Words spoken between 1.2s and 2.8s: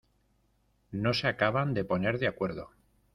acaban de poner de acuerdo.